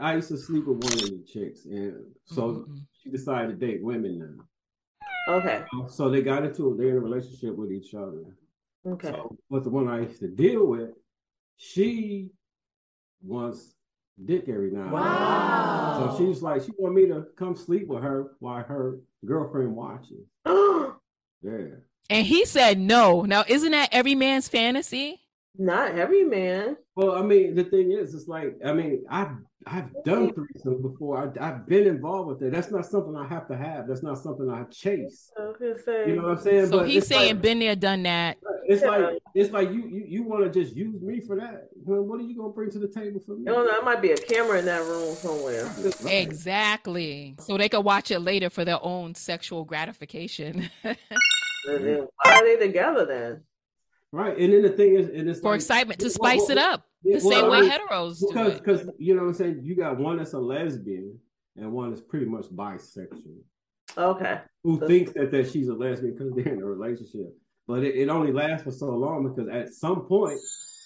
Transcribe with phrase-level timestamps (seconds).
[0.00, 2.76] I used to sleep with one of the chicks, and so mm-hmm.
[3.02, 4.44] she decided to date women now.
[5.28, 5.64] Okay.
[5.88, 6.78] So they got into it.
[6.78, 8.24] They're in a relationship with each other.
[8.86, 9.08] Okay.
[9.08, 10.90] So, but the one I used to deal with,
[11.56, 12.30] she
[13.22, 13.74] wants
[14.24, 14.90] dick every now.
[14.90, 16.06] Wow.
[16.16, 20.26] So she's like, she want me to come sleep with her while her girlfriend watches.
[20.46, 21.76] yeah.
[22.08, 23.22] And he said no.
[23.22, 25.20] Now, isn't that every man's fantasy?
[25.58, 26.76] Not every man.
[26.94, 29.30] Well, I mean, the thing is, it's like, I mean, I've
[29.66, 31.34] I've done threesomes before.
[31.40, 32.52] I, have been involved with it.
[32.52, 33.88] That's not something I have to have.
[33.88, 35.30] That's not something I chase.
[35.84, 36.66] Say, you know what I'm saying?
[36.66, 38.38] So but he's saying, like, been there, done that.
[38.68, 38.90] It's yeah.
[38.90, 41.68] like it's like you you, you want to just use me for that.
[41.84, 43.50] what are you gonna bring to the table for me?
[43.50, 43.66] I don't.
[43.66, 45.70] There might be a camera in that room somewhere.
[46.06, 47.34] Exactly.
[47.40, 50.70] So they could watch it later for their own sexual gratification.
[50.82, 50.96] why
[52.24, 53.42] are they together then?
[54.12, 56.58] Right, and then the thing is, and it's for like, excitement to spice well, well,
[56.58, 59.60] it up, the well, same way heteros because, do Because you know what I'm saying,
[59.62, 61.18] you got one that's a lesbian
[61.56, 63.38] and one that's pretty much bisexual.
[63.98, 64.40] Okay.
[64.62, 67.34] Who so, thinks that that she's a lesbian because they're in a relationship,
[67.66, 70.38] but it, it, only lasts for so long because at some point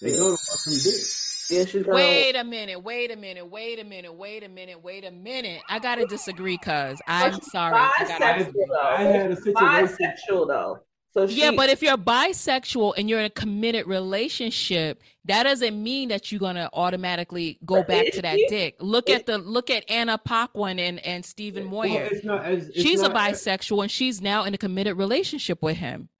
[0.00, 1.02] they go to some dick.
[1.50, 1.64] Yeah.
[1.86, 5.62] Wait a minute, wait a minute, wait a minute, wait a minute, wait a minute.
[5.66, 7.74] I gotta disagree, cuz I'm sorry.
[7.74, 8.52] I, gotta...
[8.82, 9.56] I, had a situation.
[9.56, 10.80] Bisexual though.
[11.10, 15.82] So she, yeah, but if you're bisexual and you're in a committed relationship, that doesn't
[15.82, 18.76] mean that you're gonna automatically go back to that dick.
[18.78, 21.88] Look at the look at Anna Paquin and and Stephen Moyer.
[21.88, 24.98] Well, it's not, it's, it's she's not, a bisexual and she's now in a committed
[24.98, 26.10] relationship with him.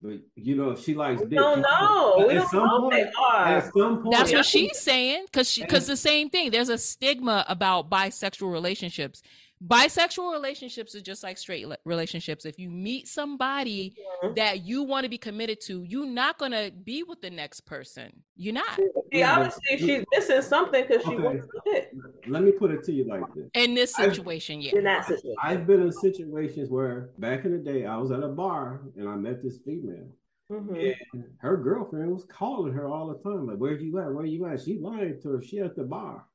[0.00, 2.28] But you know, she likes dick, don't know.
[2.30, 3.46] At some point, they are.
[3.46, 5.24] At some point, that's what she's saying.
[5.24, 6.50] Because because the same thing.
[6.50, 9.22] There's a stigma about bisexual relationships
[9.62, 14.34] bisexual relationships are just like straight relationships if you meet somebody mm-hmm.
[14.34, 17.60] that you want to be committed to you're not going to be with the next
[17.60, 18.78] person you're not
[19.12, 21.22] yeah obviously she's missing something because she okay.
[21.22, 21.90] wants it
[22.26, 25.06] let me put it to you like this in this situation I've, yeah in that
[25.06, 28.82] situation i've been in situations where back in the day i was at a bar
[28.96, 30.08] and i met this female
[30.52, 30.74] Mm-hmm.
[31.14, 34.12] And her girlfriend was calling her all the time, like, "Where you at?
[34.12, 35.42] Where you at?" She lying to her.
[35.42, 36.26] She at the bar.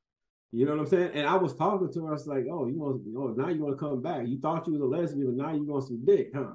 [0.52, 1.10] You know what I'm saying?
[1.14, 2.08] And I was talking to her.
[2.08, 3.02] I was like, "Oh, you want?
[3.16, 4.26] Oh, now you want to come back?
[4.26, 6.54] You thought you was a lesbian, but now you want some dick, huh?"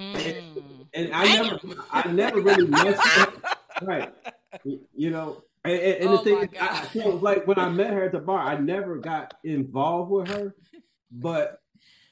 [0.00, 0.14] Mm.
[0.14, 0.62] And,
[0.94, 1.58] and, I never,
[1.90, 3.34] I never really messed up.
[3.82, 4.12] Right?
[4.64, 5.42] You know.
[5.64, 8.40] And, and oh the thing, is, I, like when I met her at the bar,
[8.40, 10.54] I never got involved with her,
[11.10, 11.60] but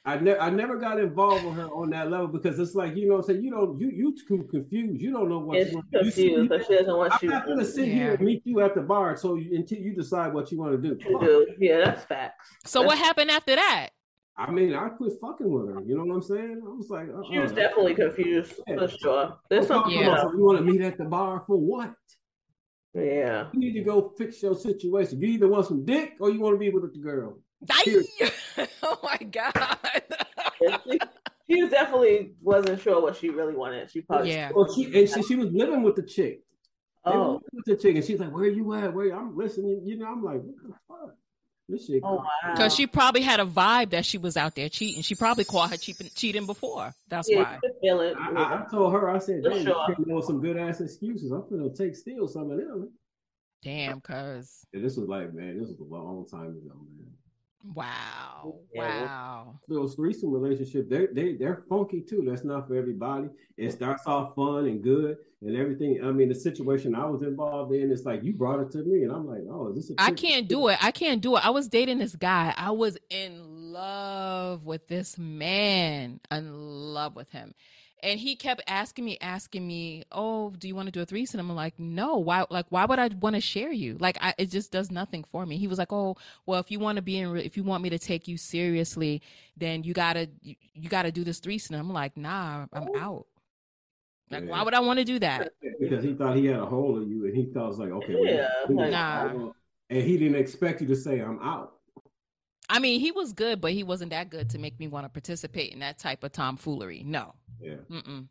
[0.06, 3.08] I never I never got involved with her on that level because it's like you
[3.08, 5.72] know what I'm saying you don't you you too confused you don't know what it's
[5.72, 5.92] you want.
[5.92, 7.28] confused you, so she doesn't want I'm you.
[7.32, 7.94] I'm not gonna sit yeah.
[7.94, 10.80] here and meet you at the bar so you, until you decide what you want
[10.80, 10.94] to do.
[10.94, 11.46] do.
[11.58, 12.48] Yeah, that's facts.
[12.64, 13.88] So that's what happened after that?
[14.38, 15.82] I mean, I quit fucking with her.
[15.82, 16.62] You know what I'm saying?
[16.64, 17.22] I was like, uh-uh.
[17.28, 17.56] she was uh-uh.
[17.56, 18.76] definitely confused yeah.
[18.76, 19.38] for sure.
[19.50, 19.92] There's something.
[19.98, 20.22] Yeah.
[20.32, 21.94] You want to meet at the bar for what?
[22.94, 23.48] Yeah.
[23.52, 25.20] You need to go fix your situation.
[25.20, 27.38] You either want some dick or you want to be with the girl.
[28.82, 29.78] oh my god
[30.58, 30.98] she,
[31.50, 33.90] she definitely wasn't sure what she really wanted.
[33.90, 34.50] She probably yeah.
[34.54, 36.42] Well, she and she, she was living with the chick.
[37.04, 38.92] Oh, with the chick, and she's like, "Where you at?
[38.92, 41.14] Where I'm listening." You know, I'm like, "What the fuck."
[41.68, 42.00] This shit.
[42.04, 42.76] Oh, Because wow.
[42.76, 45.02] she probably had a vibe that she was out there cheating.
[45.02, 46.94] She probably caught her cheating, cheating before.
[47.08, 47.58] That's yeah, why.
[47.80, 48.14] Feel it.
[48.16, 49.94] I, I, I, told her, I said, "Damn, sure.
[49.98, 51.30] you know some good ass excuses.
[51.30, 52.92] I'm gonna take steal some of them."
[53.62, 54.64] Damn, cuz.
[54.72, 57.10] Yeah, this was like, man, this was a long time ago, man.
[57.74, 58.56] Wow.
[58.74, 59.60] Wow.
[59.68, 62.24] Those threesome relationships, they they they're funky too.
[62.26, 63.28] That's not for everybody.
[63.56, 66.00] It starts off fun and good and everything.
[66.04, 69.02] I mean, the situation I was involved in, it's like you brought it to me,
[69.02, 69.96] and I'm like, oh, is this?
[69.98, 70.78] I can't do it.
[70.82, 71.44] I can't do it.
[71.44, 72.54] I was dating this guy.
[72.56, 76.20] I was in love with this man.
[76.30, 76.52] In
[76.92, 77.54] love with him
[78.02, 81.40] and he kept asking me asking me oh do you want to do a threesome?
[81.40, 83.96] I'm like no why like why would i want to share you?
[83.98, 85.56] Like I, it just does nothing for me.
[85.56, 87.90] He was like oh well if you want to be in if you want me
[87.90, 89.22] to take you seriously
[89.56, 91.76] then you gotta you, you gotta do this threesome.
[91.76, 92.98] I'm like nah i'm oh.
[92.98, 93.26] out.
[94.30, 94.50] Like yeah.
[94.50, 95.52] why would i want to do that?
[95.78, 97.90] Because he thought he had a hold of you and he thought it was like
[97.90, 99.50] okay yeah, well, nah.
[99.90, 101.75] and he didn't expect you to say i'm out
[102.68, 105.08] I mean, he was good, but he wasn't that good to make me want to
[105.08, 107.02] participate in that type of tomfoolery.
[107.04, 107.34] No.
[107.60, 107.76] Yeah.
[107.90, 108.28] Mm-mm.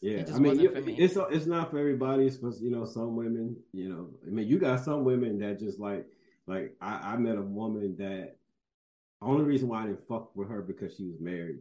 [0.00, 2.26] Yeah, I mean, you, it's it's not for everybody.
[2.26, 3.56] It's for you know some women.
[3.72, 6.06] You know, I mean, you got some women that just like
[6.46, 8.36] like I, I met a woman that
[9.20, 11.58] only reason why I didn't fuck with her because she was married.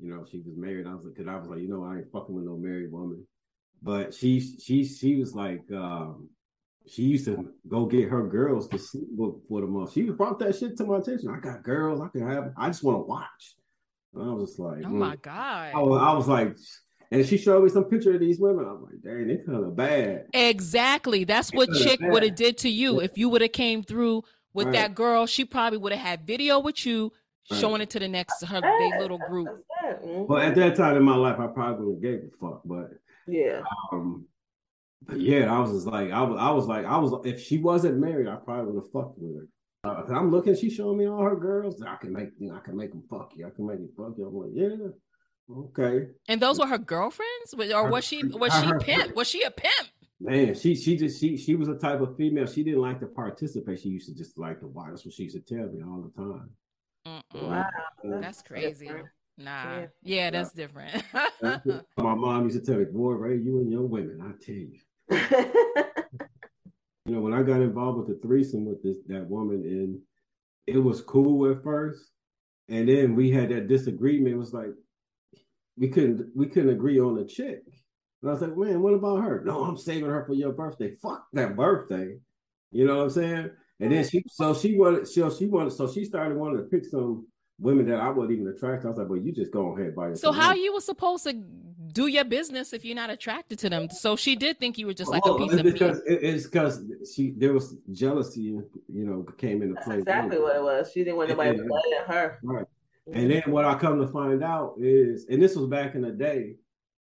[0.00, 0.88] You know, she was married.
[0.88, 2.90] I was like, cause I was like, you know, I ain't fucking with no married
[2.90, 3.24] woman.
[3.82, 6.28] But she she she was like, um,
[6.86, 9.88] she used to go get her girls to sleep with, with them.
[9.92, 11.30] She brought that shit to my attention.
[11.30, 12.00] I got girls.
[12.00, 12.52] I can have.
[12.56, 13.56] I just want to watch.
[14.14, 15.22] And I was just like, oh my mm.
[15.22, 15.72] god!
[15.74, 16.56] I was, I was, like,
[17.12, 18.66] And she showed me some picture of these women.
[18.66, 20.26] I'm like, dang, they kind of bad.
[20.34, 21.24] Exactly.
[21.24, 24.66] That's what Chick would have did to you if you would have came through with
[24.66, 24.74] right.
[24.74, 25.26] that girl.
[25.26, 27.12] She probably would have had video with you
[27.50, 27.60] right.
[27.60, 29.48] showing it to the next her big little group.
[30.02, 32.90] Well, at that time in my life, I probably would have gave a fuck, but
[33.28, 33.62] yeah.
[33.92, 34.26] Um,
[35.06, 37.12] but yeah, I was just like, I was, I was like, I was.
[37.24, 39.48] If she wasn't married, I probably would have fucked with her.
[39.82, 41.82] Uh, I'm looking, she's showing me all her girls.
[41.82, 43.46] I can make, you know, I can make them fuck you.
[43.46, 44.26] I can make you fuck you.
[44.26, 44.88] I'm like, yeah.
[45.50, 46.08] Okay.
[46.28, 49.16] And those were her girlfriends, or was she was she pimp?
[49.16, 49.88] Was she a pimp?
[50.20, 52.46] Man, she she just she she was a type of female.
[52.46, 53.80] She didn't like to participate.
[53.80, 54.90] She used to just like to watch.
[54.90, 56.50] That's what she used to tell me all the time.
[57.34, 57.66] Wow,
[58.04, 58.90] that's crazy.
[59.40, 59.66] Different.
[59.66, 60.66] Nah, yeah, yeah that's yeah.
[60.66, 61.84] different.
[61.96, 64.78] My mom used to tell me, "Boy, Ray, you and your women, I tell you."
[67.06, 70.00] you know, when I got involved with the threesome with this that woman, and
[70.66, 72.10] it was cool at first,
[72.68, 74.34] and then we had that disagreement.
[74.34, 74.74] It was like,
[75.76, 77.62] we couldn't we couldn't agree on a chick.
[78.22, 79.42] And I was like, man, what about her?
[79.44, 80.94] No, I'm saving her for your birthday.
[80.96, 82.18] Fuck that birthday.
[82.70, 83.50] You know what I'm saying?
[83.80, 86.84] And then she so she wanted so she wanted so she started wanting to pick
[86.84, 87.26] some
[87.60, 88.86] women that I wasn't even attracted.
[88.86, 90.34] I was like, well, you just go ahead by yourself.
[90.34, 91.34] So how you were supposed to
[91.92, 93.90] do your business if you're not attracted to them?
[93.90, 96.18] So she did think you were just like well, a piece it's of because meat.
[96.22, 96.82] It's because
[97.14, 99.98] she there was jealousy, you know, came into play.
[99.98, 100.90] exactly what it was.
[100.92, 102.38] She didn't want nobody playing her.
[102.42, 102.66] Right.
[103.12, 106.12] And then what I come to find out is, and this was back in the
[106.12, 106.56] day.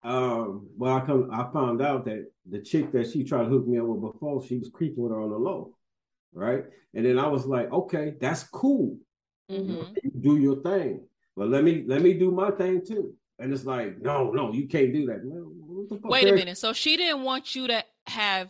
[0.02, 3.68] Um, well, I come, I found out that the chick that she tried to hook
[3.68, 5.74] me up with before, she was creeping with her on the low,
[6.34, 6.64] right?
[6.94, 8.98] And then I was like, okay, that's cool.
[9.50, 9.94] Mm-hmm.
[10.04, 11.02] You do your thing,
[11.36, 13.14] but let me let me do my thing too.
[13.40, 15.22] And it's like, no, no, you can't do that.
[16.04, 16.58] Wait a minute.
[16.58, 18.50] So she didn't want you to have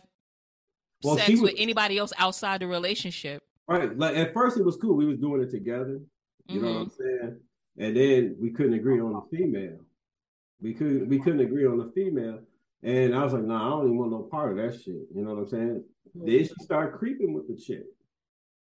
[1.02, 3.96] well, sex was, with anybody else outside the relationship, right?
[3.96, 4.96] Like at first, it was cool.
[4.96, 6.00] We was doing it together.
[6.48, 6.64] You mm-hmm.
[6.64, 7.24] know what I'm mm-hmm.
[7.24, 7.36] saying?
[7.78, 9.78] And then we couldn't agree on the female.
[10.60, 12.40] We couldn't we couldn't agree on the female.
[12.82, 15.06] And I was like, nah, I don't even want no part of that shit.
[15.14, 15.84] You know what I'm saying?
[16.16, 16.26] Mm-hmm.
[16.26, 17.84] Then she started creeping with the chick.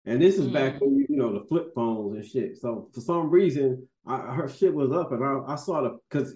[0.06, 0.54] And this is mm-hmm.
[0.54, 2.56] back when you know the flip phones and shit.
[2.56, 6.32] So for some reason, I, her shit was up, and I, I saw the because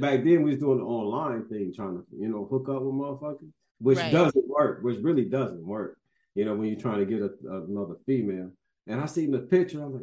[0.00, 2.94] back then we was doing the online thing, trying to you know hook up with
[2.94, 4.12] motherfuckers, which right.
[4.12, 5.98] doesn't work, which really doesn't work.
[6.34, 8.50] You know when you're trying to get a, another female.
[8.86, 10.02] And I seen the picture, I'm like,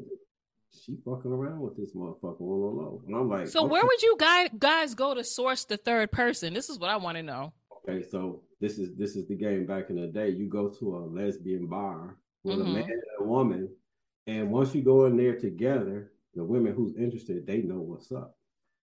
[0.72, 3.02] she fucking around with this motherfucker on the low.
[3.06, 3.72] And I'm like, so okay.
[3.72, 6.54] where would you guys guys go to source the third person?
[6.54, 7.54] This is what I want to know.
[7.90, 10.30] Okay, so this is this is the game back in the day.
[10.30, 12.70] You go to a lesbian bar with mm-hmm.
[12.70, 13.70] a man and a woman,
[14.26, 18.38] and once you go in there together, the women who's interested, they know what's up.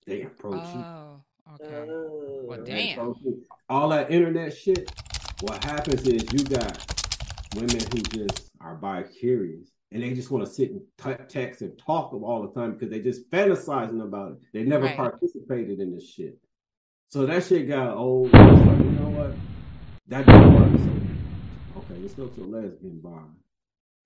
[0.07, 1.21] They approach oh,
[1.59, 1.67] you.
[1.67, 1.91] Okay.
[1.91, 2.41] Oh.
[2.45, 3.15] Well, damn.
[3.69, 4.91] All that internet shit.
[5.41, 6.79] What happens is you got
[7.55, 11.63] women who just are bi curious and they just want to sit and t- text
[11.63, 14.39] and talk all the time because they just fantasizing about it.
[14.53, 14.97] They never right.
[14.97, 16.39] participated in this shit.
[17.11, 18.33] So that shit got old.
[18.33, 19.35] Like, you know what?
[20.09, 20.81] That didn't work.
[20.81, 23.23] So, okay, let's go to a lesbian bar.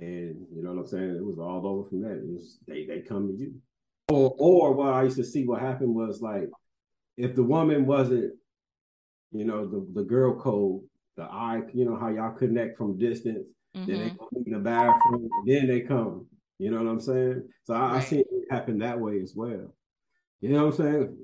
[0.01, 1.17] And you know what I'm saying?
[1.17, 2.13] It was all over from that.
[2.13, 3.55] It was they they come to you.
[4.09, 6.49] Or or what I used to see what happened was like
[7.17, 8.33] if the woman wasn't,
[9.33, 10.83] you know, the, the girl code,
[11.17, 13.47] the eye, you know, how y'all connect from distance
[13.77, 13.91] Mm-hmm.
[13.91, 15.29] Then they go in the bathroom.
[15.47, 16.27] Then they come.
[16.59, 17.49] You know what I'm saying?
[17.65, 17.93] So I, right.
[17.97, 19.75] I see it happen that way as well.
[20.41, 21.17] You know what I'm saying?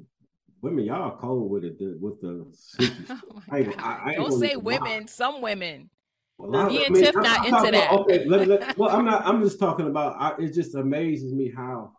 [0.60, 2.46] Women, y'all cold with it with the.
[3.10, 5.02] oh I, I, I Don't say women.
[5.02, 5.06] Lie.
[5.06, 5.90] Some women.
[6.38, 7.92] Well, Me and Tiff not into that.
[7.92, 9.24] About, okay, let, let, well, I'm not.
[9.26, 10.16] I'm just talking about.
[10.18, 11.92] I, it just amazes me how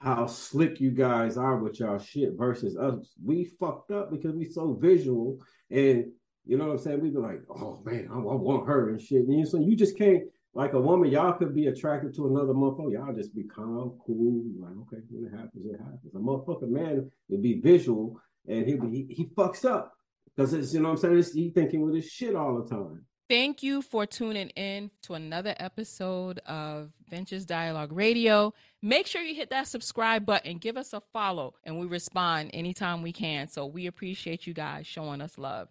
[0.00, 3.14] how slick you guys are with y'all shit versus us.
[3.24, 5.38] We fucked up because we so visual
[5.70, 6.06] and
[6.46, 7.00] you know what I'm saying?
[7.00, 9.26] We be like, oh man, I, I want her and shit.
[9.26, 12.92] And so you just can't like a woman, y'all could be attracted to another motherfucker.
[12.92, 16.14] Y'all just be calm, cool, like, okay, when it happens, it happens.
[16.14, 19.92] A motherfucker man would be visual and he'd he, he fucks up.
[20.36, 22.68] Because it's you know what I'm saying, it's, he thinking with his shit all the
[22.68, 23.04] time.
[23.28, 28.52] Thank you for tuning in to another episode of Ventures Dialogue Radio.
[28.82, 33.00] Make sure you hit that subscribe button, give us a follow, and we respond anytime
[33.00, 33.48] we can.
[33.48, 35.68] So we appreciate you guys showing us love.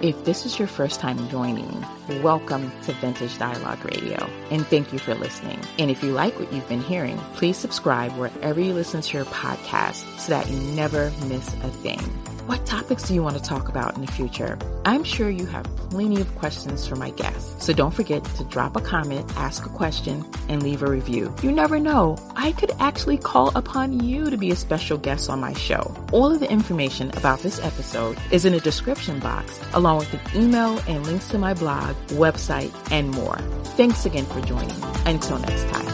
[0.00, 1.84] If this is your first time joining,
[2.22, 5.60] welcome to Vintage Dialogue Radio, and thank you for listening.
[5.78, 9.26] And if you like what you've been hearing, please subscribe wherever you listen to your
[9.26, 12.00] podcast so that you never miss a thing.
[12.46, 14.58] What topics do you want to talk about in the future?
[14.84, 18.76] I'm sure you have plenty of questions for my guests, so don't forget to drop
[18.76, 21.34] a comment, ask a question, and leave a review.
[21.42, 25.40] You never know, I could actually call upon you to be a special guest on
[25.40, 25.94] my show.
[26.12, 30.20] All of the information about this episode is in the description box, along with an
[30.42, 33.38] email and links to my blog, website, and more.
[33.76, 34.82] Thanks again for joining.
[35.06, 35.89] Until next time.